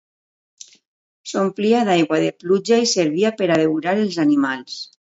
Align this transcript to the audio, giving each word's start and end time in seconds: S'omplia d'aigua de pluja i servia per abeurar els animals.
S'omplia 1.33 1.83
d'aigua 1.91 2.21
de 2.25 2.33
pluja 2.41 2.83
i 2.87 2.91
servia 2.97 3.35
per 3.41 3.53
abeurar 3.61 3.99
els 4.09 4.23
animals. 4.29 4.85